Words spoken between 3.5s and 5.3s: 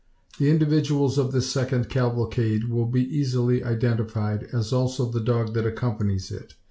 identified, as also the